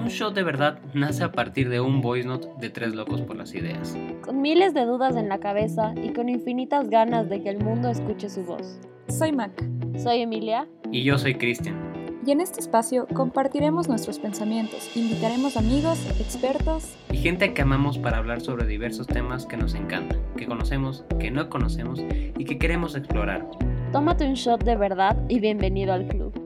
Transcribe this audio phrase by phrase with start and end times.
[0.00, 3.36] Un show de verdad nace a partir de un voice note de tres locos por
[3.36, 3.94] las ideas.
[4.22, 7.90] Con miles de dudas en la cabeza y con infinitas ganas de que el mundo
[7.90, 8.80] escuche su voz.
[9.08, 9.52] Soy Mac.
[9.98, 10.66] Soy Emilia.
[10.90, 11.76] Y yo soy Cristian.
[12.24, 18.16] Y en este espacio compartiremos nuestros pensamientos, invitaremos amigos, expertos y gente que amamos para
[18.16, 22.02] hablar sobre diversos temas que nos encantan, que conocemos, que no conocemos
[22.38, 23.46] y que queremos explorar.
[23.92, 26.39] Tómate un shot de verdad y bienvenido al club.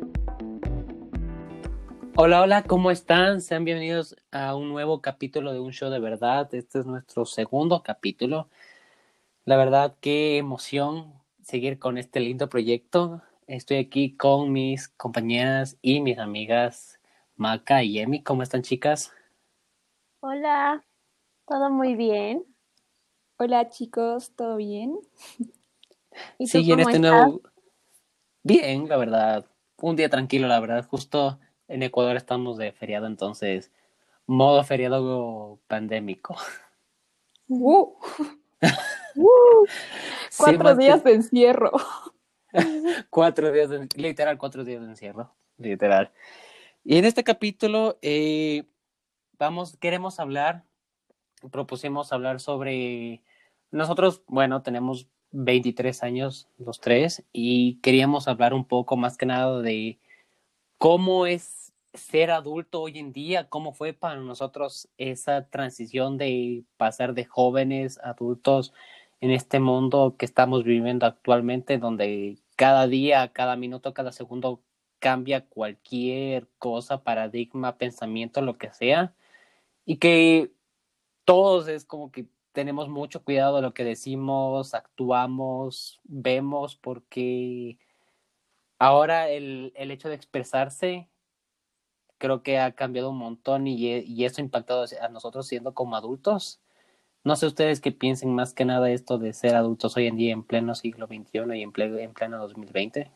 [2.17, 3.41] Hola, hola, ¿cómo están?
[3.41, 6.55] Sean bienvenidos a un nuevo capítulo de Un Show de Verdad.
[6.55, 8.49] Este es nuestro segundo capítulo.
[9.45, 13.21] La verdad, qué emoción seguir con este lindo proyecto.
[13.49, 17.01] Estoy aquí con mis compañeras y mis amigas
[17.35, 18.23] Maca y Emi.
[18.23, 19.13] ¿Cómo están, chicas?
[20.21, 20.85] Hola,
[21.49, 22.45] todo muy bien.
[23.39, 25.01] Hola, chicos, ¿todo bien?
[26.39, 27.43] ¿Y sí, en este nuevo.
[28.45, 29.47] Bien, la verdad.
[29.83, 30.87] Un día tranquilo, la verdad.
[30.87, 33.73] Justo en Ecuador estamos de feriado, entonces,
[34.27, 36.37] modo feriado pandémico.
[37.49, 37.95] Uh.
[39.17, 39.67] uh.
[40.37, 41.73] Cuatro días de encierro.
[43.11, 46.13] cuatro días, de, literal, cuatro días de encierro, literal.
[46.85, 48.65] Y en este capítulo, eh,
[49.39, 50.65] vamos, queremos hablar,
[51.51, 53.23] propusimos hablar sobre,
[53.71, 59.61] nosotros, bueno, tenemos 23 años los tres y queríamos hablar un poco más que nada
[59.61, 59.99] de
[60.85, 67.15] cómo es ser adulto hoy en día, cómo fue para nosotros esa transición de pasar
[67.15, 68.75] de jóvenes a adultos
[69.23, 74.61] en este mundo que estamos viviendo actualmente, donde cada día, cada minuto, cada segundo
[74.99, 79.15] cambia cualquier cosa, paradigma, pensamiento, lo que sea,
[79.87, 80.53] y que
[81.25, 87.79] todos es como que tenemos mucho cuidado de lo que decimos, actuamos, vemos, porque
[88.85, 91.09] ahora el, el hecho de expresarse
[92.19, 95.97] creo que ha cambiado un montón y, y eso ha impactado a nosotros siendo como
[95.97, 96.61] adultos.
[97.25, 100.33] No sé ustedes qué piensen más que nada esto de ser adultos hoy en día
[100.33, 103.11] en pleno siglo XXI y en, pleno, en pleno 2020.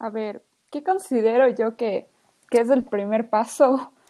[0.00, 2.08] A ver, ¿qué considero yo que,
[2.50, 3.92] que es el primer paso?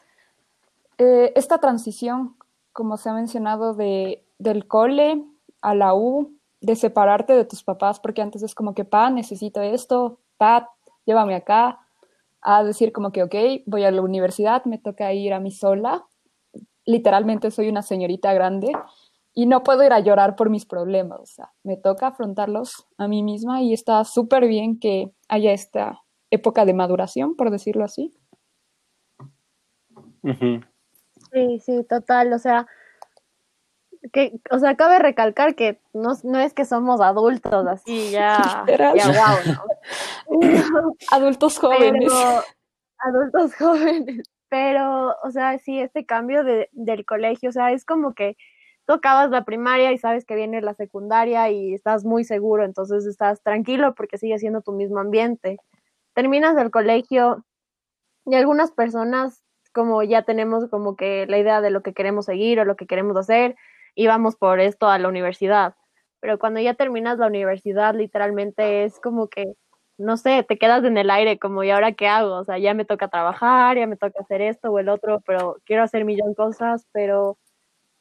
[1.02, 2.36] Eh, esta transición,
[2.74, 5.24] como se ha mencionado, de, del cole
[5.62, 9.62] a la U, de separarte de tus papás, porque antes es como que, pa, necesito
[9.62, 10.70] esto, pa,
[11.04, 11.80] llévame acá,
[12.40, 13.34] a decir como que, ok,
[13.66, 16.06] voy a la universidad, me toca ir a mí sola,
[16.86, 18.72] literalmente soy una señorita grande
[19.34, 23.06] y no puedo ir a llorar por mis problemas, o sea, me toca afrontarlos a
[23.06, 28.10] mí misma y está súper bien que haya esta época de maduración, por decirlo así.
[31.32, 32.66] Sí, sí, total, o sea,
[34.12, 39.06] que, o sea, cabe recalcar que no, no es que somos adultos así, ya, ya
[39.06, 39.54] wow,
[40.30, 40.96] ¿no?
[41.10, 42.12] adultos jóvenes.
[42.98, 48.14] adultos jóvenes, pero, o sea, sí, este cambio de, del colegio, o sea, es como
[48.14, 48.36] que
[48.86, 53.06] tú acabas la primaria y sabes que viene la secundaria y estás muy seguro, entonces
[53.06, 55.58] estás tranquilo porque sigue siendo tu mismo ambiente.
[56.14, 57.44] Terminas el colegio
[58.26, 62.58] y algunas personas como ya tenemos como que la idea de lo que queremos seguir
[62.60, 63.56] o lo que queremos hacer,
[63.94, 65.74] y vamos por esto a la universidad.
[66.20, 69.46] Pero cuando ya terminas la universidad, literalmente es como que,
[69.98, 72.36] no sé, te quedas en el aire, como, ¿y ahora qué hago?
[72.38, 75.56] O sea, ya me toca trabajar, ya me toca hacer esto o el otro, pero
[75.64, 77.38] quiero hacer millón cosas, pero,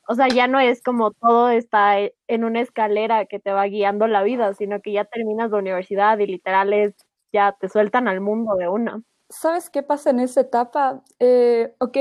[0.07, 4.07] o sea, ya no es como todo está en una escalera que te va guiando
[4.07, 6.95] la vida, sino que ya terminas la universidad y literal es,
[7.33, 9.03] ya te sueltan al mundo de una.
[9.29, 11.03] ¿Sabes qué pasa en esa etapa?
[11.19, 11.97] Eh, ok,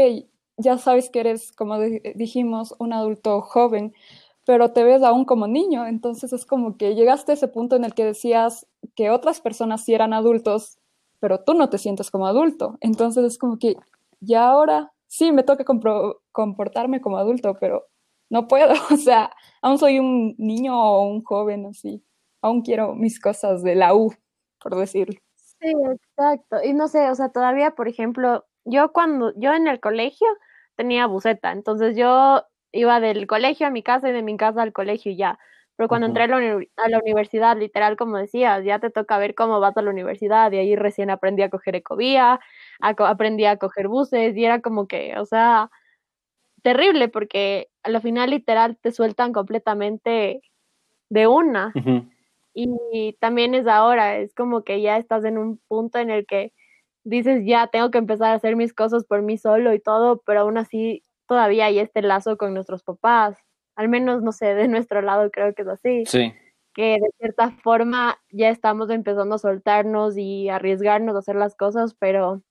[0.58, 3.94] ya sabes que eres, como dijimos, un adulto joven,
[4.44, 7.84] pero te ves aún como niño, entonces es como que llegaste a ese punto en
[7.84, 10.78] el que decías que otras personas sí eran adultos,
[11.20, 13.76] pero tú no te sientes como adulto, entonces es como que
[14.20, 15.64] ya ahora sí me toca
[16.32, 17.86] comportarme como adulto, pero
[18.30, 19.30] no puedo, o sea,
[19.62, 22.02] aún soy un niño o un joven así,
[22.42, 24.12] aún quiero mis cosas de la U,
[24.62, 25.20] por decirlo.
[25.60, 26.58] Sí, exacto.
[26.64, 30.26] Y no sé, o sea, todavía, por ejemplo, yo cuando, yo en el colegio,
[30.78, 34.72] tenía buseta, entonces yo iba del colegio a mi casa y de mi casa al
[34.72, 35.38] colegio y ya.
[35.76, 39.76] Pero cuando entré a la, universidad, literal, como decías, ya te toca ver cómo vas
[39.76, 42.40] a la universidad y ahí recién aprendí a coger ecovía,
[42.80, 45.70] aprendí a coger buses y era como que, o sea,
[46.62, 50.42] terrible porque a lo final literal te sueltan completamente
[51.10, 51.72] de una.
[52.54, 56.52] Y también es ahora, es como que ya estás en un punto en el que
[57.08, 60.40] dices, ya tengo que empezar a hacer mis cosas por mí solo y todo, pero
[60.40, 63.38] aún así todavía hay este lazo con nuestros papás.
[63.76, 66.04] Al menos, no sé, de nuestro lado creo que es así.
[66.06, 66.32] Sí.
[66.74, 71.94] Que de cierta forma ya estamos empezando a soltarnos y arriesgarnos a hacer las cosas,
[71.98, 72.42] pero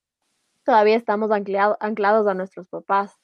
[0.63, 3.15] todavía estamos anclados, anclados a nuestros papás.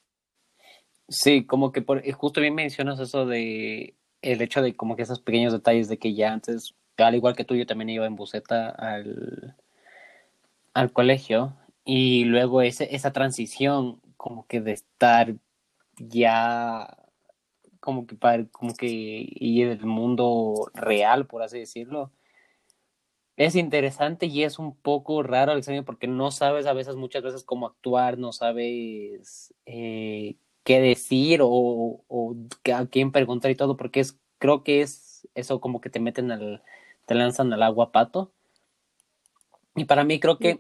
[1.10, 5.20] Sí, como que por, justo bien mencionas eso de el hecho de como que esos
[5.20, 8.70] pequeños detalles de que ya antes, al igual que tú, yo también iba en buseta
[8.70, 9.58] al,
[10.74, 11.56] al colegio
[11.86, 15.36] y luego ese, esa transición como que de estar
[15.98, 16.98] ya
[17.80, 22.12] como que para como que ir el mundo real por así decirlo
[23.36, 27.44] es interesante y es un poco raro Alexander porque no sabes a veces muchas veces
[27.44, 31.50] cómo actuar no sabes eh, qué decir o,
[32.08, 32.36] o,
[32.74, 36.32] a quién preguntar y todo porque es creo que es eso como que te meten
[36.32, 36.64] al
[37.06, 38.32] te lanzan al agua pato
[39.76, 40.60] y para mí creo que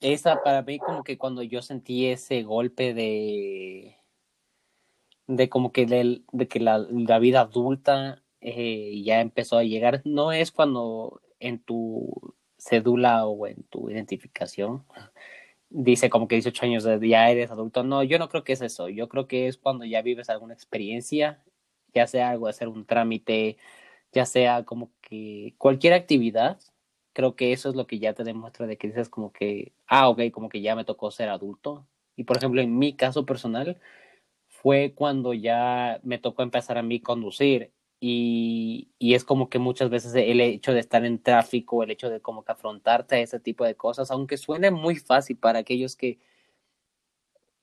[0.00, 3.98] esa para mí como que cuando yo sentí ese golpe de
[5.26, 10.02] de como que de, de que la, la, vida adulta eh, ya empezó a llegar
[10.04, 14.84] no es cuando en tu cédula o en tu identificación
[15.70, 18.60] dice como que 18 años de ya eres adulto no yo no creo que es
[18.60, 21.42] eso yo creo que es cuando ya vives alguna experiencia
[21.94, 23.56] ya sea algo hacer un trámite
[24.12, 26.58] ya sea como que cualquier actividad
[27.14, 30.08] creo que eso es lo que ya te demuestra de que dices como que, ah,
[30.10, 31.86] ok, como que ya me tocó ser adulto.
[32.16, 33.80] Y por ejemplo, en mi caso personal,
[34.48, 37.72] fue cuando ya me tocó empezar a mí conducir.
[38.00, 42.10] Y, y, es como que muchas veces el hecho de estar en tráfico, el hecho
[42.10, 45.96] de como que afrontarte a ese tipo de cosas, aunque suene muy fácil para aquellos
[45.96, 46.18] que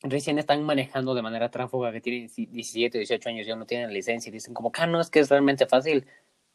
[0.03, 3.94] recién están manejando de manera tránsfuga, que tienen 17, 18 años y aún no tienen
[3.94, 6.06] licencia y dicen como que ah, no, es que es realmente fácil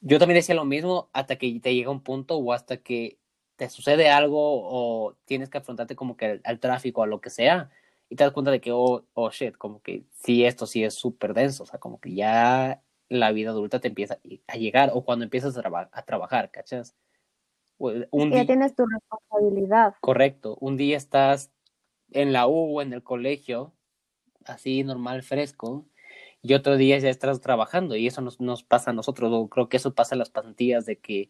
[0.00, 3.18] yo también decía lo mismo hasta que te llega un punto o hasta que
[3.56, 7.70] te sucede algo o tienes que afrontarte como que al, tráfico, a lo que sea,
[8.08, 10.94] y te das cuenta de que, oh, oh shit, como que sí, esto sí es
[10.94, 15.04] súper denso, o sea, como que ya la vida adulta te empieza a llegar, o
[15.04, 16.94] cuando empiezas a, a trabajar, ¿cachas?
[17.78, 19.94] Un ya tienes tu responsabilidad.
[20.00, 21.50] Correcto, un día estás
[22.12, 23.74] en la U o en el colegio,
[24.44, 25.86] así normal, fresco,
[26.46, 29.68] y otro día ya estás trabajando y eso nos, nos pasa a nosotros, o creo
[29.68, 31.28] que eso pasa en las pasantías de que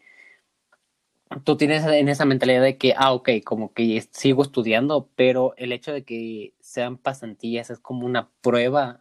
[1.44, 5.72] tú tienes en esa mentalidad de que, ah, ok, como que sigo estudiando, pero el
[5.72, 9.00] hecho de que sean pasantías es como una prueba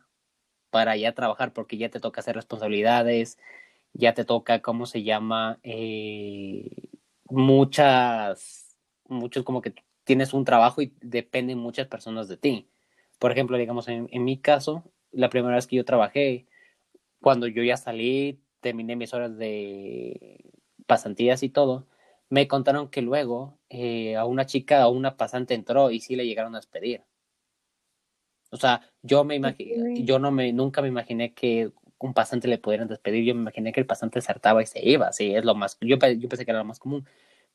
[0.69, 3.37] para ya trabajar, porque ya te toca hacer responsabilidades,
[3.93, 5.59] ya te toca, ¿cómo se llama?
[5.63, 6.69] Eh,
[7.29, 8.77] muchas,
[9.07, 9.73] muchos como que
[10.03, 12.67] tienes un trabajo y dependen muchas personas de ti.
[13.19, 14.83] Por ejemplo, digamos, en, en mi caso,
[15.15, 16.45] la primera vez que yo trabajé,
[17.21, 20.51] cuando yo ya salí, terminé mis horas de
[20.85, 21.87] pasantías y todo,
[22.29, 26.25] me contaron que luego eh, a una chica, a una pasante entró y sí le
[26.25, 27.03] llegaron a despedir.
[28.51, 32.57] O sea, yo me imaginé, yo no me, nunca me imaginé que un pasante le
[32.57, 35.55] pudieran despedir, yo me imaginé que el pasante saltaba y se iba, sí, es lo
[35.55, 37.05] más, yo, yo pensé que era lo más común,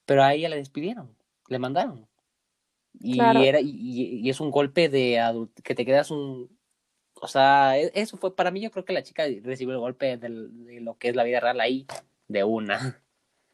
[0.04, 1.14] pero a ella le despidieron,
[1.48, 2.06] le mandaron.
[2.98, 5.20] Y, era, y, es un golpe de
[5.62, 6.50] que te quedas un,
[7.20, 10.16] o sea, e, eso fue para mí, yo creo que la chica recibió el golpe
[10.16, 10.28] de
[10.80, 11.86] lo que es la vida real ahí,
[12.28, 13.02] de una.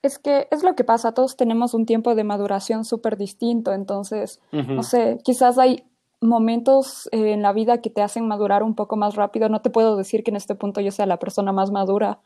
[0.02, 4.40] Es que es lo que pasa, todos tenemos un tiempo de maduración súper distinto, entonces,
[4.52, 5.84] no sé, quizás hay
[6.20, 9.48] momentos eh, en la vida que te hacen madurar un poco más rápido.
[9.48, 12.20] No te puedo decir que en este punto yo sea la persona más madura,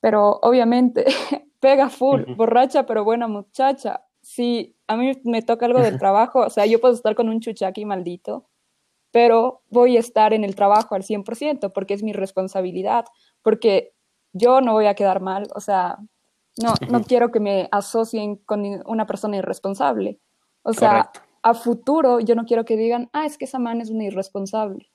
[0.00, 1.04] pero obviamente
[1.60, 4.04] pega full, borracha pero buena muchacha.
[4.22, 7.40] Si a mí me toca algo del trabajo, o sea, yo puedo estar con un
[7.40, 8.46] chuchaqui maldito,
[9.10, 13.04] pero voy a estar en el trabajo al 100% porque es mi responsabilidad,
[13.42, 13.92] porque
[14.32, 15.98] yo no voy a quedar mal, o sea,
[16.62, 20.20] no, no quiero que me asocien con una persona irresponsable.
[20.62, 21.10] O sea,
[21.42, 24.90] a futuro yo no quiero que digan, ah, es que esa man es una irresponsable.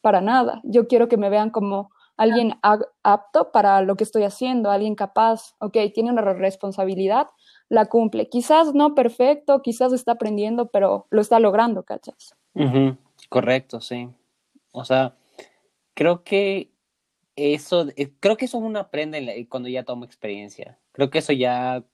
[0.00, 0.60] Para nada.
[0.64, 2.54] Yo quiero que me vean como alguien
[3.02, 7.28] apto para lo que estoy haciendo, alguien capaz, ok, tiene una responsabilidad,
[7.68, 8.28] la cumple.
[8.28, 12.36] Quizás no perfecto, quizás está aprendiendo, pero lo está logrando, ¿cachas?
[13.34, 14.08] Correcto, sí.
[14.70, 15.16] O sea,
[15.94, 16.70] creo que
[17.34, 20.78] eso, eh, creo que eso uno aprende cuando ya toma experiencia.
[20.92, 21.84] Creo que eso ya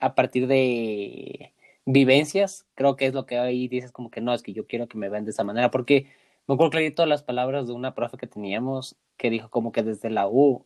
[0.00, 1.52] a partir de
[1.84, 4.88] vivencias, creo que es lo que ahí dices como que no, es que yo quiero
[4.88, 6.06] que me vean de esa manera, porque
[6.46, 10.08] me acuerdo clarito las palabras de una profe que teníamos que dijo como que desde
[10.08, 10.64] la U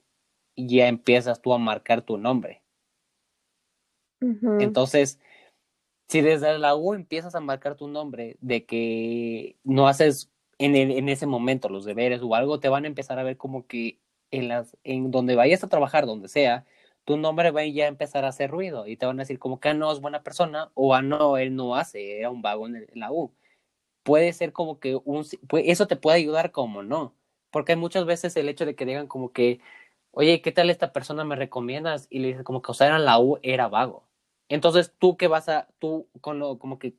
[0.55, 2.63] ya empiezas tú a marcar tu nombre.
[4.61, 5.19] Entonces,
[6.09, 11.09] si desde la U empiezas a marcar tu nombre de que no haces en, en
[11.09, 14.01] ese momento los deberes o algo, te van a empezar a ver como que
[14.31, 16.67] en, las, en donde vayas a trabajar, donde sea,
[17.05, 19.61] tu nombre va a ya empezar a hacer ruido y te van a decir como
[19.61, 22.67] que ah, no es buena persona o ah, no, él no hace, era un vago
[22.67, 23.35] en, la U.
[24.03, 25.27] Puede ser como que un,
[25.65, 27.15] eso te puede ayudar como no,
[27.51, 29.61] porque muchas veces el hecho de que digan como que,
[30.13, 32.07] oye, ¿qué tal esta persona me recomiendas?
[32.11, 34.08] Y le dices como que, o sea, era la U, era vago
[34.49, 36.95] entonces, tú que vas a, tú con lo, como que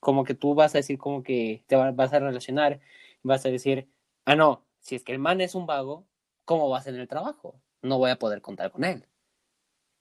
[0.00, 2.80] como que tú vas a decir como que te vas a relacionar,
[3.22, 3.88] vas a decir,
[4.24, 6.06] ah, no, si es que el man es un vago,
[6.44, 7.60] ¿cómo vas en el trabajo?
[7.82, 9.04] No voy a poder contar con él.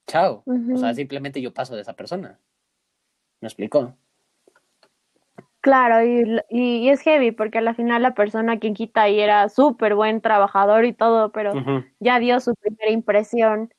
[0.07, 0.43] Chao.
[0.45, 2.39] O sea, simplemente yo paso de esa persona.
[3.41, 3.95] ¿Me explico?
[5.61, 9.49] Claro, y, y, es heavy porque a la final la persona quien quita ahí era
[9.49, 11.53] súper buen trabajador y todo, pero
[11.99, 13.73] ya dio su primera impresión.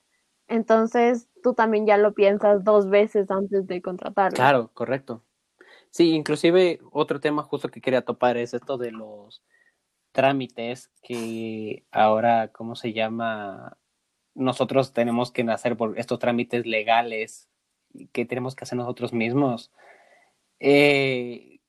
[0.50, 4.35] Entonces tú también ya lo piensas dos veces antes de contratarlo.
[4.35, 5.23] Claro, correcto.
[5.90, 9.42] Sí, inclusive otro tema justo que quería topar es esto de los
[10.11, 13.78] trámites que ahora, ¿cómo se llama?
[14.35, 17.49] Nosotros tenemos que hacer por estos trámites legales
[18.12, 19.71] que tenemos que hacer nosotros mismos.
[20.59, 21.61] Eh,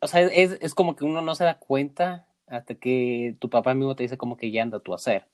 [0.00, 3.74] o sea, es, es, como que uno no se da cuenta hasta que tu papá
[3.74, 5.26] mismo te dice como que ya anda tú a hacer.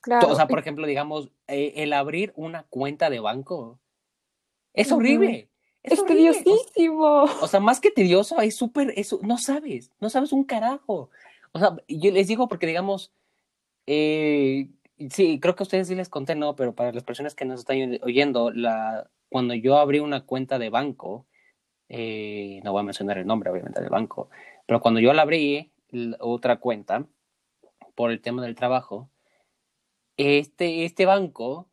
[0.00, 0.28] Claro.
[0.28, 3.78] O sea, por ejemplo, digamos, eh, el abrir una cuenta de banco
[4.72, 5.48] es horrible.
[5.82, 7.24] Es, tediosísimo.
[7.40, 11.10] O, sea, más que tedioso, es súper, eso, no sabes, no sabes un carajo.
[11.52, 13.12] O sea, yo les digo porque, digamos,
[13.86, 14.68] eh,
[15.10, 17.60] sí, creo que a ustedes sí les conté, no, pero para las personas que nos
[17.60, 21.26] están oyendo, la, cuando yo abrí una cuenta de banco,
[21.88, 24.28] eh, no voy a mencionar el nombre, obviamente, del banco,
[24.66, 25.72] pero cuando yo la abrí,
[26.20, 27.06] otra cuenta,
[27.94, 29.10] por el tema del trabajo,
[30.20, 31.68] este, este banco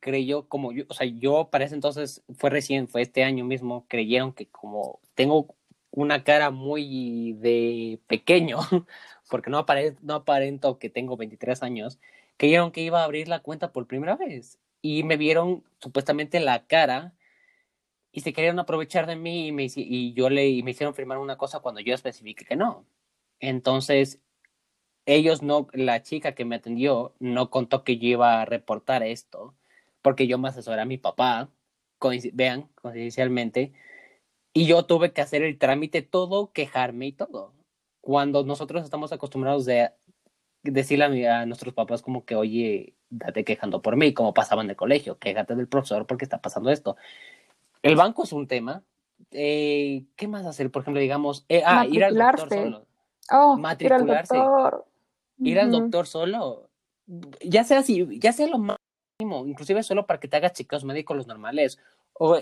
[0.00, 3.86] creyó como yo, o sea, yo para ese entonces, fue recién, fue este año mismo,
[3.88, 5.54] creyeron que como tengo
[5.90, 8.58] una cara muy de pequeño,
[9.30, 11.98] porque no, aparento, no aparento que tengo 23 años,
[12.36, 16.66] creyeron que iba a abrir la cuenta por primera vez y me vieron supuestamente la
[16.66, 17.14] cara
[18.12, 21.18] y se querían aprovechar de mí y, me, y yo le y me hicieron firmar
[21.18, 22.86] una cosa cuando yo especifique que no.
[23.40, 24.20] Entonces,
[25.06, 29.54] ellos no, la chica que me atendió no contó que yo iba a reportar esto,
[30.02, 31.50] porque yo me asesoré a mi papá,
[32.32, 33.72] vean, coincidencialmente,
[34.52, 37.54] y yo tuve que hacer el trámite todo, quejarme y todo.
[38.00, 39.92] Cuando nosotros estamos acostumbrados de
[40.62, 44.70] decirle a, a nuestros papás como que, oye, date quejando por mí, como pasaba en
[44.70, 46.96] el colegio, quéjate del profesor porque está pasando esto.
[47.82, 48.82] El banco es un tema.
[49.30, 50.70] Eh, ¿Qué más hacer?
[50.70, 52.86] Por ejemplo, digamos, eh, ah, ir al doctor solo.
[53.30, 54.36] Oh, Matricularse.
[54.36, 54.86] Ir al doctor.
[55.44, 56.70] Ir al doctor solo.
[57.40, 61.16] Ya sea así, ya sea lo máximo, inclusive solo para que te hagas chequeos médicos
[61.16, 61.78] los normales.
[62.14, 62.38] O,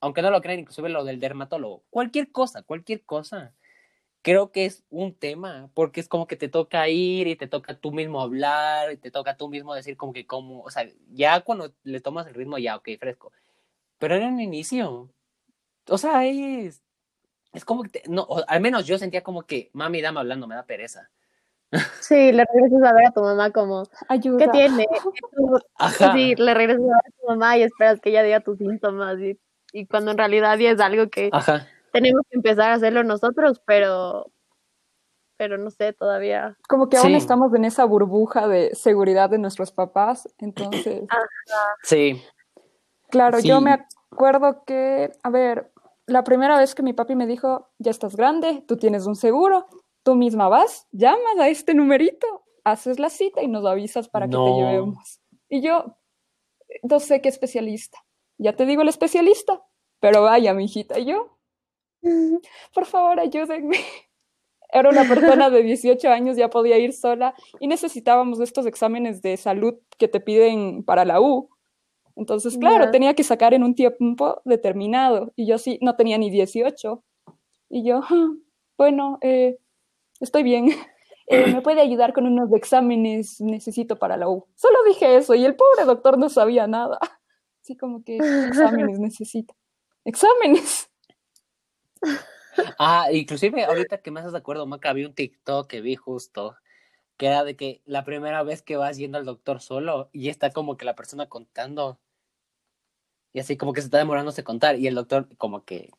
[0.00, 1.82] aunque no lo crean, inclusive lo del dermatólogo.
[1.90, 3.54] Cualquier cosa, cualquier cosa.
[4.22, 7.74] Creo que es un tema, porque es como que te toca ir y te toca
[7.74, 11.40] tú mismo hablar, y te toca tú mismo decir como que como, o sea, ya
[11.40, 13.32] cuando le tomas el ritmo, ya, ok, fresco
[13.98, 15.10] pero era un inicio.
[15.88, 16.82] O sea, es,
[17.52, 20.66] es como que, no, al menos yo sentía como que, mami, dame hablando, me da
[20.66, 21.10] pereza.
[22.00, 24.38] Sí, le regresas a ver a tu mamá como, Ayuda.
[24.38, 24.86] ¿qué tiene?
[26.14, 29.18] Sí, le regresas a ver a tu mamá y esperas que ella diga tus síntomas
[29.18, 29.38] y,
[29.72, 31.30] y cuando en realidad ya es algo que
[31.92, 34.30] tenemos que empezar a hacerlo nosotros, pero
[35.36, 36.58] pero no sé, todavía.
[36.68, 41.04] Como que aún estamos en esa burbuja de seguridad de nuestros papás, entonces.
[41.84, 42.20] Sí.
[43.08, 45.70] Claro, yo me acuerdo que, a ver,
[46.06, 49.66] la primera vez que mi papi me dijo, ya estás grande, tú tienes un seguro,
[50.08, 54.38] tú misma vas, llamas a este numerito, haces la cita y nos avisas para que
[54.38, 55.20] te llevemos.
[55.50, 55.98] Y yo,
[56.82, 57.98] no sé qué especialista.
[58.38, 59.62] Ya te digo el especialista,
[60.00, 61.38] pero vaya, mi hijita, y yo,
[62.72, 63.76] por favor, ayúdenme.
[64.72, 69.36] Era una persona de 18 años, ya podía ir sola y necesitábamos estos exámenes de
[69.36, 71.50] salud que te piden para la U.
[72.16, 76.30] Entonces, claro, tenía que sacar en un tiempo determinado y yo sí, no tenía ni
[76.30, 77.04] 18.
[77.68, 78.00] Y yo,
[78.78, 79.58] bueno, eh,
[80.20, 80.70] estoy bien.
[81.30, 83.38] Eh, ¿Me puede ayudar con unos exámenes?
[83.42, 84.46] Necesito para la U.
[84.54, 86.98] Solo dije eso y el pobre doctor no sabía nada.
[87.62, 89.54] Así como que exámenes necesita.
[90.06, 90.90] Exámenes.
[92.78, 96.56] Ah, inclusive ahorita que me haces de acuerdo, Maca, vi un TikTok que vi justo,
[97.18, 100.48] que era de que la primera vez que vas yendo al doctor solo y está
[100.48, 101.98] como que la persona contando
[103.32, 104.78] y así como que se está demorándose contar.
[104.78, 105.90] Y el doctor, como que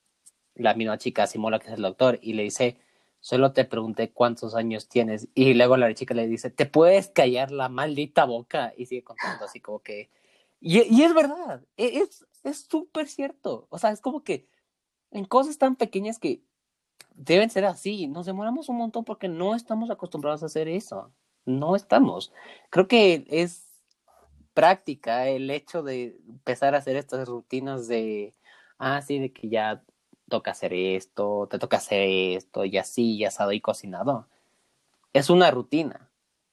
[0.56, 2.80] la misma chica simula que es el doctor y le dice,
[3.20, 5.28] solo te pregunté cuántos años tienes.
[5.34, 8.74] Y luego la chica le dice, ¿te puedes callar la maldita boca?
[8.78, 10.10] Y sigue contando así como que...
[10.62, 12.04] Y, es verdad, e,
[12.44, 13.68] es súper cierto.
[13.70, 14.48] O sea, es como que
[15.12, 16.44] en cosas tan pequeñas que
[17.16, 21.12] deben ser así, nos demoramos un montón porque no estamos acostumbrados a hacer eso.
[21.46, 22.32] No estamos.
[22.70, 23.70] Creo que es
[24.54, 28.36] práctica el hecho de empezar a hacer estas rutinas de,
[28.78, 29.84] ah, sí, de que ya
[30.30, 34.28] toca hacer esto, te toca hacer esto, y así, ya asado y cocinado.
[35.14, 36.10] Es una rutina,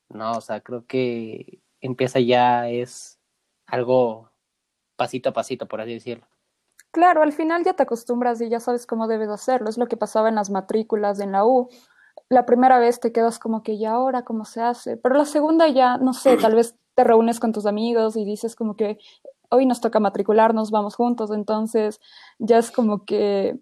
[0.09, 0.33] ¿no?
[0.33, 3.18] O sea, creo que empieza ya, es
[3.66, 4.30] algo
[4.97, 6.26] pasito a pasito, por así decirlo.
[6.90, 9.68] claro, al final ya te acostumbras y ya sabes cómo debes hacerlo.
[9.68, 11.68] Es lo que pasaba en las matrículas en la U.
[12.30, 15.68] La primera vez te quedas como que ya ahora cómo se hace, pero la segunda
[15.68, 18.99] ya, no sé, tal vez te reúnes con tus amigos y dices como que
[19.50, 22.00] hoy nos toca matricularnos, vamos juntos, entonces
[22.38, 23.59] ya es como que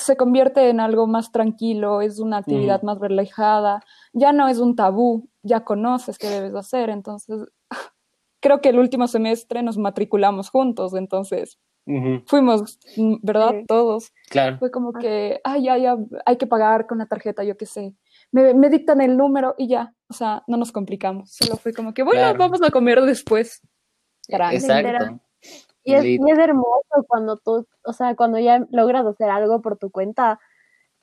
[0.00, 4.76] se convierte en algo más tranquilo, es una actividad más relajada, ya no es un
[4.76, 7.48] tabú, ya conoces qué debes hacer, entonces
[8.40, 11.58] creo que el último semestre nos matriculamos juntos, entonces
[12.26, 12.78] fuimos,
[13.22, 13.52] ¿verdad?
[13.66, 14.12] Todos.
[14.28, 14.58] Claro.
[14.58, 17.94] Fue como que, ay, ya, ya, hay que pagar con la tarjeta, yo qué sé.
[18.30, 21.32] Me, me, dictan el número y ya, o sea, no nos complicamos.
[21.32, 23.60] Solo fue como que, bueno, vamos a comer después.
[24.28, 25.20] Exacto.
[25.84, 29.78] Y es, y es, hermoso cuando tú, o sea, cuando ya logras hacer algo por
[29.78, 30.38] tu cuenta.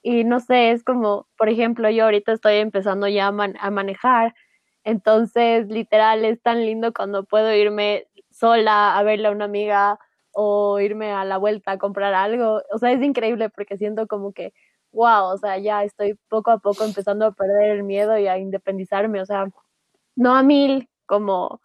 [0.04, 3.72] Y no sé, es como, por ejemplo, yo ahorita estoy empezando ya a, man a
[3.72, 4.36] manejar,
[4.84, 10.00] entonces literal es tan lindo cuando puedo irme sola a verle a una amiga
[10.32, 14.34] o irme a la vuelta a comprar algo, o sea, es increíble porque siento como
[14.34, 14.54] que,
[14.92, 18.38] wow, o sea, ya estoy poco a poco empezando a perder el miedo y a
[18.38, 19.48] independizarme, o sea,
[20.16, 21.62] no a mil como,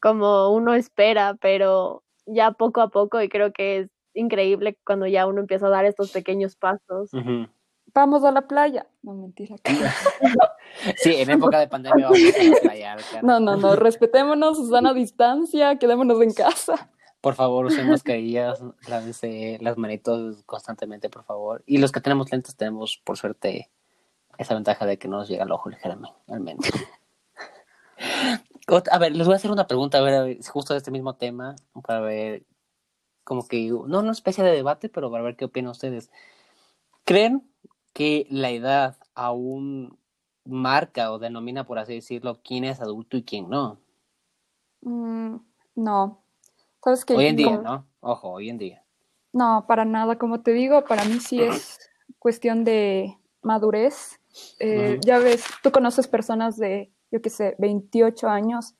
[0.00, 5.26] como uno espera, pero ya poco a poco y creo que es increíble cuando ya
[5.26, 7.12] uno empieza a dar estos pequeños pasos.
[7.12, 7.48] Uh -huh.
[7.92, 8.86] Vamos a la playa.
[9.02, 9.56] No, mentira.
[10.96, 12.96] sí, en época de pandemia vamos a la playa.
[13.10, 13.26] Claro.
[13.26, 16.90] No, no, no, respetémonos, a distancia, quedémonos en casa.
[17.20, 21.62] Por favor, usen mascarillas, lávense las manitos constantemente, por favor.
[21.66, 23.70] Y los que tenemos lentes tenemos, por suerte,
[24.36, 26.66] esa ventaja de que no nos llega al ojo ligeramente, al menos.
[28.66, 30.90] A ver, les voy a hacer una pregunta, a ver, a ver, justo de este
[30.90, 31.56] mismo tema,
[31.86, 32.44] para ver,
[33.22, 36.10] como que, no una especie de debate, pero para ver qué opinan ustedes.
[37.04, 37.46] ¿Creen
[37.92, 39.98] que la edad aún
[40.44, 43.78] marca o denomina, por así decirlo, quién es adulto y quién no?
[44.80, 45.36] Mm,
[45.74, 46.22] no.
[47.14, 47.86] Hoy en día, ¿no?
[48.00, 48.84] Ojo, hoy en día.
[49.32, 50.18] No, para nada.
[50.18, 51.78] Como te digo, para mí sí es
[52.18, 54.20] cuestión de madurez.
[54.58, 55.00] Eh, uh -huh.
[55.04, 58.74] Ya ves, tú conoces personas de yo qué sé, 28 años,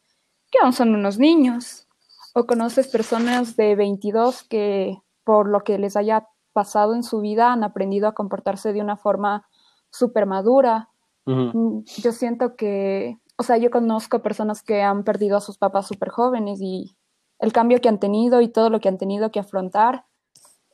[0.51, 1.87] que aún son unos niños.
[2.35, 7.53] O conoces personas de 22 que por lo que les haya pasado en su vida
[7.53, 9.47] han aprendido a comportarse de una forma
[9.91, 10.89] súper madura.
[11.27, 12.03] Uh -huh.
[12.03, 16.09] Yo siento que, o sea, yo conozco personas que han perdido a sus papás súper
[16.09, 16.97] jóvenes y
[17.39, 20.07] el cambio que han tenido y todo lo que han tenido que afrontar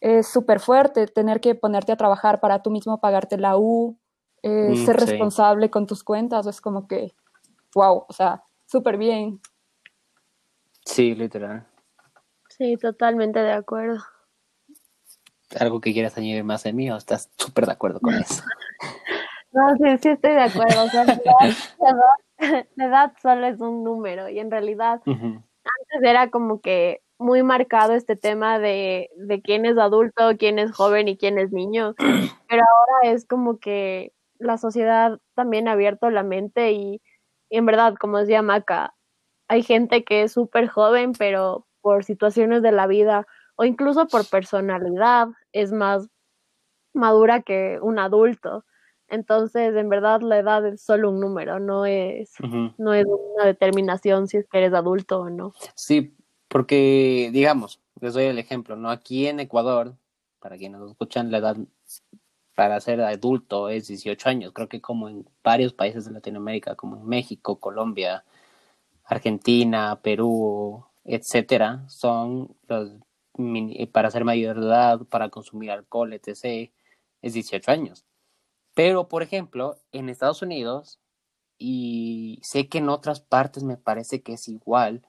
[0.00, 1.06] es súper fuerte.
[1.08, 3.98] Tener que ponerte a trabajar para tú mismo pagarte la U,
[4.42, 5.06] eh, mm, ser sí.
[5.06, 7.12] responsable con tus cuentas, es como que
[7.74, 9.40] wow, o sea, súper bien.
[10.84, 11.66] Sí, literal.
[12.48, 14.02] Sí, totalmente de acuerdo.
[15.58, 18.42] ¿Algo que quieras añadir más de mí o estás súper de acuerdo con eso?
[19.52, 20.84] no, sí, sí estoy de acuerdo.
[20.84, 25.36] O sea, la, edad, la edad solo es un número y en realidad uh -huh.
[25.36, 30.72] antes era como que muy marcado este tema de, de quién es adulto, quién es
[30.72, 31.94] joven y quién es niño,
[32.48, 37.02] pero ahora es como que la sociedad también ha abierto la mente y
[37.50, 38.94] y en verdad, como decía Maca,
[39.48, 44.26] hay gente que es súper joven, pero por situaciones de la vida o incluso por
[44.28, 46.08] personalidad es más
[46.94, 48.64] madura que un adulto.
[49.08, 52.74] Entonces, en verdad, la edad es solo un número, no es, uh -huh.
[52.78, 55.52] no es una determinación si es que eres adulto o no.
[55.74, 56.14] Sí,
[56.46, 58.88] porque, digamos, les doy el ejemplo, ¿no?
[58.88, 59.96] Aquí en Ecuador,
[60.38, 61.56] para quienes nos escuchan, la edad
[62.60, 64.52] para ser adulto es 18 años.
[64.52, 68.22] Creo que como en varios países de Latinoamérica, como en México, Colombia,
[69.02, 72.92] Argentina, Perú, etcétera, son los
[73.92, 76.70] para ser mayor de edad, para consumir alcohol, etc.,
[77.22, 78.04] es 18 años.
[78.74, 81.00] Pero, por ejemplo, en Estados Unidos,
[81.56, 85.00] y sé que en otras partes me parece que es igual,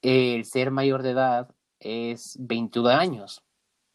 [0.00, 3.42] el ser mayor de edad es 21 años.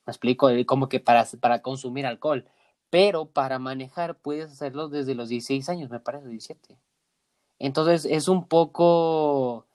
[0.05, 2.45] Me explico, como que para, para consumir alcohol
[2.93, 6.77] pero para manejar puedes hacerlo desde los 16 años, me parece, 17.
[7.57, 9.65] Entonces es un poco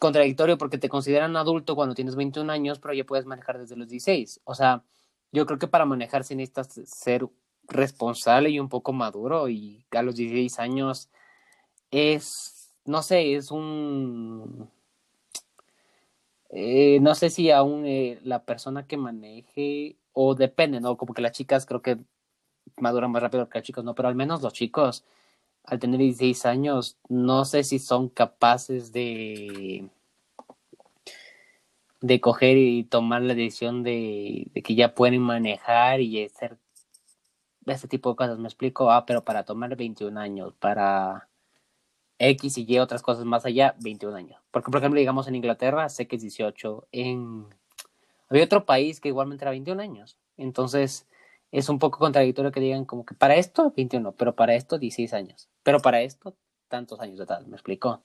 [0.00, 3.88] contradictorio porque te consideran adulto cuando tienes 21 años, pero ya puedes manejar desde los
[3.88, 4.40] 16.
[4.42, 4.82] O sea,
[5.30, 7.28] yo creo que para manejar sí necesitas ser
[7.68, 11.08] responsable y un poco maduro y a los 16 años
[11.92, 14.68] es, no sé, es un...
[16.48, 20.96] Eh, no sé si aún eh, la persona que maneje o depende, ¿no?
[20.96, 21.98] Como que las chicas creo que
[22.76, 23.94] maduran más rápido que los chicos, ¿no?
[23.94, 25.04] Pero al menos los chicos,
[25.64, 29.90] al tener 16 años, no sé si son capaces de
[32.00, 36.58] de coger y tomar la decisión de, que ya pueden manejar y hacer
[37.66, 38.38] este tipo de cosas.
[38.38, 41.28] Me explico, ah, pero para tomar 21 años, para
[42.18, 44.40] X y Y otras cosas más allá, 21 años.
[44.50, 47.46] Porque, por ejemplo, digamos en Inglaterra, sé que es 18, en
[48.30, 50.16] Había otro país que igualmente era 21 años.
[50.36, 51.06] Entonces,
[51.50, 55.12] es un poco contradictorio que digan como que para esto 21, pero para esto 16
[55.12, 56.36] años, pero para esto
[56.68, 58.02] tantos años de edad, ¿me explicó?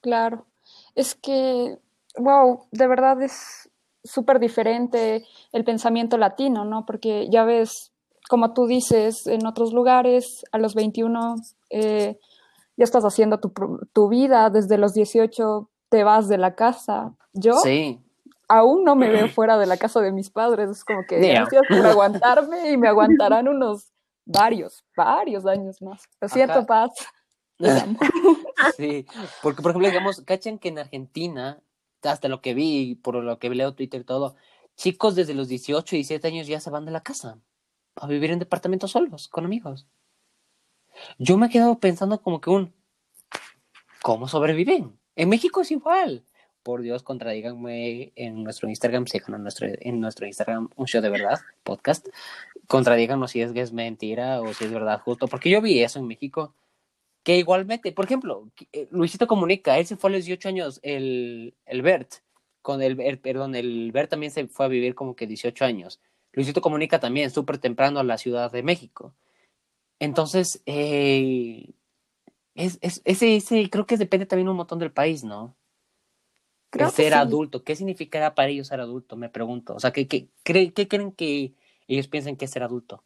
[0.00, 0.46] Claro,
[0.94, 1.78] es que,
[2.18, 3.70] wow, de verdad es
[4.02, 6.86] súper diferente el pensamiento latino, ¿no?
[6.86, 7.92] Porque ya ves,
[8.28, 11.36] como tú dices, en otros lugares a los 21
[11.70, 12.18] eh,
[12.76, 13.52] ya estás haciendo tu,
[13.92, 17.14] tu, vida, desde los 18 te vas de la casa.
[17.32, 18.03] Yo sí.
[18.48, 21.62] Aún no me veo fuera de la casa de mis padres, es como que gracias
[21.68, 23.92] por aguantarme y me aguantarán unos
[24.24, 26.04] varios, varios años más.
[26.20, 26.90] Lo siento, Paz.
[28.76, 29.06] sí,
[29.42, 31.60] porque por ejemplo, digamos, cachen que en Argentina,
[32.02, 34.36] hasta lo que vi, por lo que leo Twitter y todo,
[34.76, 37.38] chicos desde los 18 y 17 años ya se van de la casa
[37.96, 39.86] a vivir en departamentos solos, con amigos.
[41.18, 42.74] Yo me he quedado pensando como que un,
[44.02, 44.98] ¿cómo sobreviven?
[45.16, 46.24] En México es igual.
[46.64, 51.10] Por Dios, contradíganme en nuestro Instagram, sigan en nuestro, en nuestro Instagram un show de
[51.10, 52.08] verdad, podcast.
[52.66, 56.00] Contradíganos si es que es mentira o si es verdad justo, porque yo vi eso
[56.00, 56.54] en México
[57.24, 61.54] que igualmente, por ejemplo, eh, Luisito Comunica, él se fue a los 18 años, el,
[61.66, 62.16] el Bert,
[62.62, 66.00] con el, perdón, el Bert también se fue a vivir como que 18 años.
[66.32, 69.14] Luisito Comunica también, súper temprano a la Ciudad de México.
[69.98, 71.70] Entonces, eh,
[72.54, 75.56] es, es, ese, ese, creo que depende también un montón del país, ¿no?
[76.74, 79.16] Creo ser adulto, ¿qué significará para ellos ser adulto?
[79.16, 79.74] Me pregunto.
[79.74, 81.54] O sea, ¿qué, qué, qué creen que
[81.86, 83.04] ellos piensan que es ser adulto?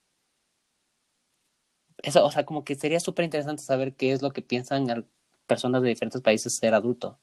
[2.02, 5.06] eso, o sea, como que sería súper interesante saber qué es lo que piensan
[5.46, 7.18] personas de diferentes países ser adulto.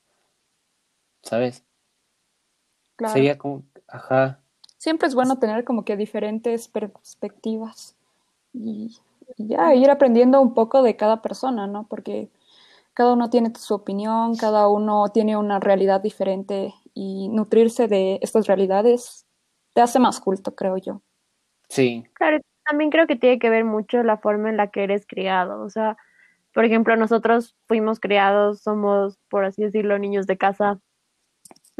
[1.21, 1.63] ¿Sabes?
[2.95, 3.13] Claro.
[3.13, 4.39] Sería como, ajá.
[4.77, 7.95] Siempre es bueno tener como que diferentes perspectivas
[8.53, 8.97] y,
[9.37, 11.87] ya ir aprendiendo un poco de cada persona, ¿no?
[11.87, 12.29] Porque
[12.95, 18.47] cada uno tiene su opinión, cada uno tiene una realidad diferente y nutrirse de estas
[18.47, 19.27] realidades
[19.73, 21.01] te hace más culto, creo yo.
[21.69, 22.05] Sí.
[22.15, 25.61] Claro, también creo que tiene que ver mucho la forma en la que eres criado.
[25.63, 25.97] O sea,
[26.53, 30.79] por ejemplo, nosotros fuimos criados, somos, por así decirlo, niños de casa.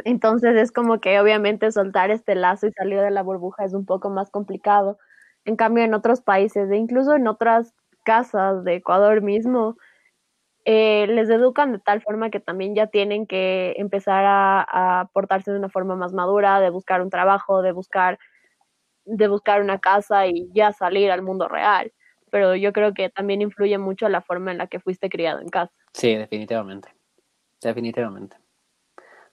[0.04, 3.86] Entonces es como que obviamente soltar este lazo y salir de la burbuja es un
[3.86, 4.98] poco más complicado.
[5.46, 7.74] En cambio, en otros países, e incluso en otras
[8.04, 9.78] casas de Ecuador mismo,
[10.66, 15.52] eh, les educan de tal forma que también ya tienen que empezar a, a portarse
[15.52, 18.20] de una forma más madura, de buscar un trabajo, de buscar
[19.06, 21.94] de buscar una casa y ya salir al mundo real.
[22.32, 25.50] Pero yo creo que también influye mucho la forma en la que fuiste criado en
[25.50, 25.72] casa.
[25.94, 26.90] Sí, definitivamente.
[27.62, 28.38] Definitivamente.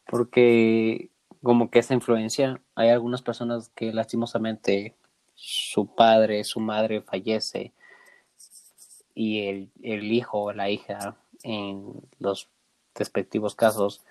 [0.06, 1.10] Porque
[1.42, 4.94] como que esa influencia, hay algunas personas que lastimosamente
[5.34, 7.72] su padre, su madre fallece
[9.14, 12.48] y el, el hijo o la hija en los
[12.94, 14.02] respectivos casos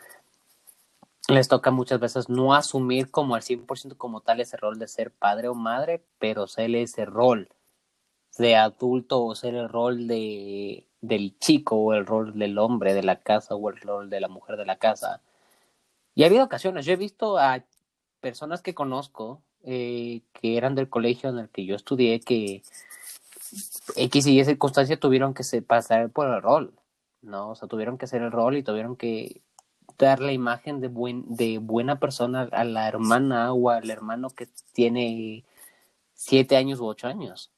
[1.27, 5.11] les toca muchas veces no asumir como al 100% como tal ese rol de ser
[5.11, 7.49] padre o madre, pero ser ese rol
[8.37, 13.03] de adulto o ser el rol de, del chico o el rol del hombre de
[13.03, 15.21] la casa o el rol de la mujer de la casa.
[16.15, 17.63] Y ha habido ocasiones, yo he visto a
[18.19, 22.63] personas que conozco eh, que eran del colegio en el que yo estudié que
[23.95, 26.73] X y Y circunstancia tuvieron que se pasar por el rol,
[27.21, 27.51] ¿no?
[27.51, 29.41] O sea, tuvieron que hacer el rol y tuvieron que
[29.97, 34.47] dar la imagen de, buen, de buena persona a la hermana o al hermano que
[34.73, 35.43] tiene
[36.13, 37.51] siete años u ocho años.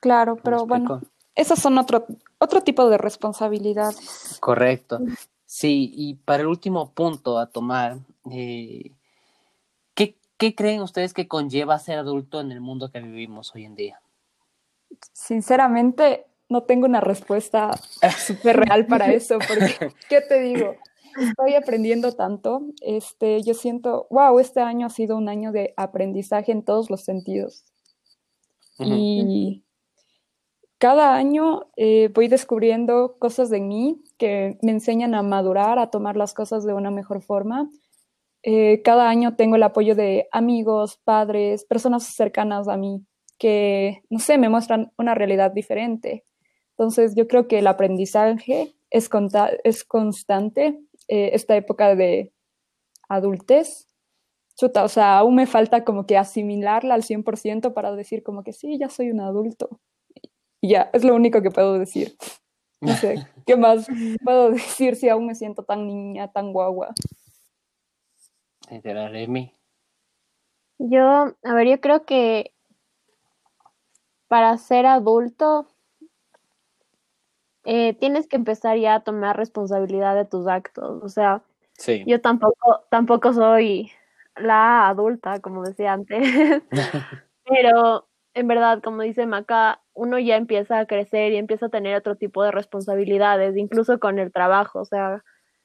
[0.00, 1.00] Claro, pero bueno,
[1.34, 2.06] esas son otro,
[2.38, 4.38] otro tipo de responsabilidades.
[4.40, 4.98] Correcto.
[5.46, 7.98] Sí, y para el último punto a tomar,
[8.30, 8.90] eh,
[9.94, 13.74] ¿qué, ¿qué creen ustedes que conlleva ser adulto en el mundo que vivimos hoy en
[13.74, 14.01] día?
[15.12, 17.70] Sinceramente, no tengo una respuesta
[18.18, 20.76] súper real para eso, porque, ¿qué te digo?
[21.18, 26.52] Estoy aprendiendo tanto, este, yo siento, wow, este año ha sido un año de aprendizaje
[26.52, 27.64] en todos los sentidos.
[28.78, 29.62] Y
[30.78, 36.16] cada año eh, voy descubriendo cosas de mí que me enseñan a madurar, a tomar
[36.16, 37.70] las cosas de una mejor forma.
[38.42, 43.06] Eh, cada año tengo el apoyo de amigos, padres, personas cercanas a mí
[43.42, 46.24] que, no sé, me muestran una realidad diferente.
[46.78, 49.10] Entonces, yo creo que el aprendizaje es,
[49.64, 50.78] es constante.
[51.08, 52.32] Eh, esta época de
[53.08, 53.88] adultez,
[54.54, 58.52] chuta, o sea, aún me falta como que asimilarla al 100% para decir como que
[58.52, 59.80] sí, ya soy un adulto.
[60.60, 62.16] Y ya, es lo único que puedo decir.
[62.80, 63.88] No sé, ¿qué más
[64.22, 66.94] puedo decir si aún me siento tan niña, tan guagua?
[70.78, 72.52] Yo, a ver, yo creo que
[74.32, 75.66] para ser adulto
[77.64, 81.02] eh, tienes que empezar ya a tomar responsabilidad de tus actos.
[81.02, 81.42] O sea,
[81.74, 82.02] Sí.
[82.06, 83.90] Yo tampoco, tampoco soy
[84.36, 86.22] la adulta, como decía antes,
[87.44, 91.96] pero en verdad, como dice Maca, uno ya empieza a crecer y empieza a tener
[91.96, 95.22] otro tipo de responsabilidades, incluso con el trabajo, o sea,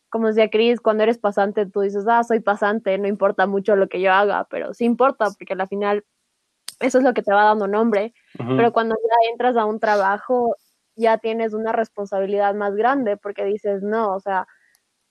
[0.10, 3.88] como decía Cris, cuando eres pasante, tú dices, ah, soy pasante, no importa mucho lo
[3.88, 6.04] que yo haga, pero sí importa, porque al final
[6.80, 10.56] eso es lo que te va dando nombre, pero cuando ya entras a un trabajo,
[10.96, 14.48] ya tienes una responsabilidad más grande, porque dices, no, o sea,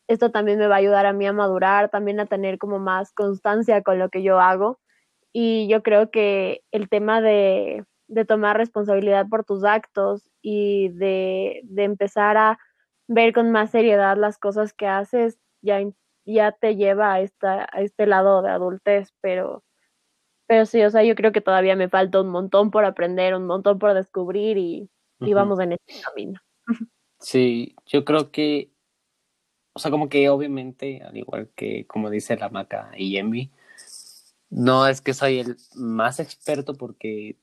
[0.09, 3.13] esto también me va a ayudar a mí a madurar, también a tener como más
[3.13, 4.79] constancia con lo que yo hago.
[5.33, 11.61] Y yo creo que el tema de, de tomar responsabilidad por tus actos y de,
[11.65, 12.59] de, empezar a
[13.09, 15.81] ver con más seriedad las cosas que haces ya,
[16.25, 19.65] ya te lleva a, esta, a este lado de adultez, pero,
[20.47, 23.47] pero sí, o sea, yo creo que todavía me falta un montón por aprender, un
[23.47, 24.89] montón por descubrir y,
[25.21, 26.41] y vamos en este camino.
[27.19, 28.71] Sí, yo creo que
[29.77, 33.53] o sea, como que obviamente, al igual que como dice la Maca y Envy,
[34.49, 37.37] no es que soy el más experto porque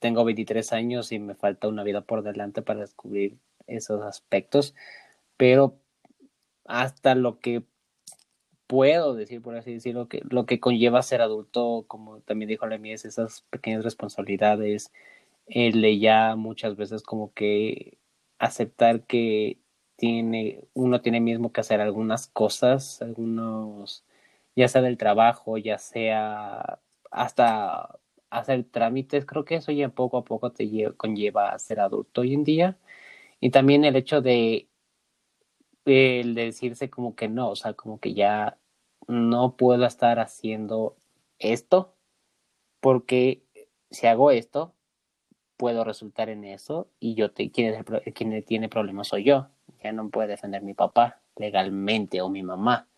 [0.00, 4.74] tengo 23 años y me falta una vida por delante para descubrir esos aspectos,
[5.36, 5.78] pero
[6.64, 7.62] hasta lo que
[8.68, 12.78] puedo decir, por así decirlo, que lo que conlleva ser adulto, como también dijo la
[12.78, 14.92] mía, es esas pequeñas responsabilidades,
[15.46, 17.98] el de ya muchas veces como que
[18.38, 19.58] aceptar que
[19.96, 24.04] tiene, uno tiene mismo que hacer algunas cosas, algunos,
[24.56, 27.98] ya sea del trabajo, ya sea hasta
[28.30, 32.34] hacer trámites, creo que eso ya poco a poco te conlleva a ser adulto hoy
[32.34, 32.78] en día.
[33.40, 34.67] Y también el hecho de,
[35.88, 38.58] el decirse como que no, o sea, como que ya
[39.06, 40.96] no puedo estar haciendo
[41.38, 41.94] esto,
[42.80, 43.42] porque
[43.90, 44.74] si hago esto,
[45.56, 49.48] puedo resultar en eso y yo te, quien, quien tiene problemas soy yo
[49.82, 52.88] ya no puede defender mi papá legalmente o mi mamá,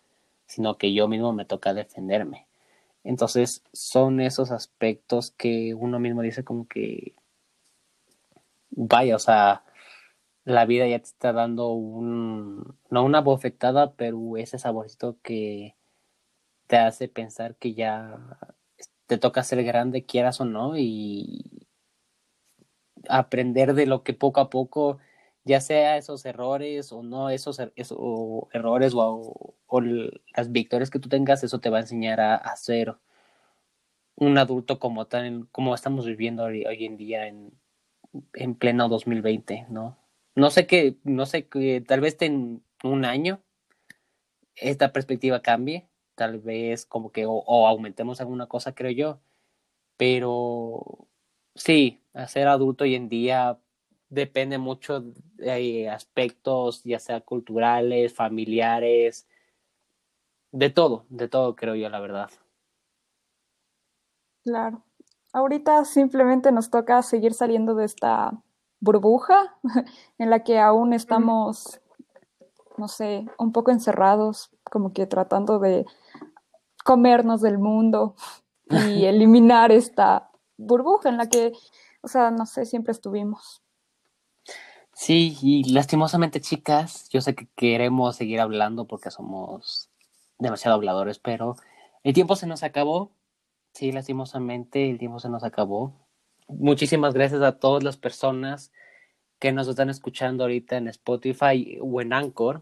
[0.45, 2.47] sino que yo mismo me toca defenderme.
[3.03, 7.13] Entonces son esos aspectos que uno mismo dice como que,
[8.71, 9.63] vaya, o sea,
[10.45, 15.75] la vida ya te está dando un, no una bofetada, pero ese saborcito que
[16.67, 18.19] te hace pensar que ya
[19.07, 21.67] te toca ser grande, quieras o no, y
[23.09, 24.99] aprender de lo que poco a poco
[25.43, 27.73] ya sea esos errores o no esos, er,
[28.53, 29.55] errores o,
[30.35, 32.95] las victorias que tú tengas, eso te va a enseñar a, ser
[34.15, 37.53] un adulto como tal, como estamos viviendo hoy, en día en,
[38.33, 40.00] en pleno 2020, ¿no?
[40.35, 43.41] No sé qué, no sé que tal vez en un año
[44.55, 49.19] esta perspectiva cambie, tal vez como que o aumentemos alguna cosa, creo yo,
[49.97, 51.07] pero
[51.55, 53.59] sí, ser adulto hoy en día
[54.09, 59.27] depende mucho de aspectos, ya sea culturales, familiares,
[60.51, 62.29] de todo, de todo creo yo, la verdad.
[64.43, 64.83] Claro.
[65.33, 68.33] Ahorita simplemente nos toca seguir saliendo de esta
[68.81, 69.55] burbuja
[70.17, 71.79] en la que aún estamos,
[72.77, 75.85] no sé, un poco encerrados, como que tratando de
[76.83, 78.15] comernos del mundo
[78.69, 81.53] y eliminar esta burbuja en la que,
[82.01, 83.61] o sea, no sé, siempre estuvimos.
[84.93, 89.89] Sí, y lastimosamente, chicas, yo sé que queremos seguir hablando porque somos
[90.37, 91.55] demasiado habladores, pero
[92.03, 93.11] el tiempo se nos acabó.
[93.73, 95.93] Sí, lastimosamente, el tiempo se nos acabó.
[96.57, 98.71] Muchísimas gracias a todas las personas
[99.39, 102.61] que nos están escuchando ahorita en Spotify o en Anchor.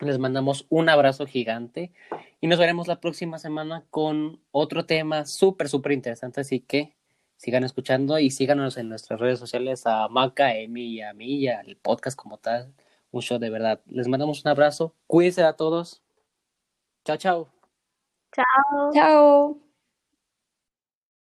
[0.00, 1.92] Les mandamos un abrazo gigante
[2.40, 6.40] y nos veremos la próxima semana con otro tema súper, súper interesante.
[6.40, 6.94] Así que
[7.36, 11.36] sigan escuchando y síganos en nuestras redes sociales a Maca, a Emi y a mí
[11.36, 12.72] y al podcast como tal.
[13.10, 13.80] Un show de verdad.
[13.86, 14.94] Les mandamos un abrazo.
[15.06, 16.02] Cuídense a todos.
[17.04, 17.48] Chao, chao.
[18.32, 18.92] Chao.
[18.92, 19.63] Chao.